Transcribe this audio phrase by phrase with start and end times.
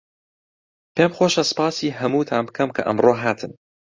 [0.95, 3.51] پێم خۆشە سپاسی هەمووتان بکەم کە ئەمڕۆ هاتن.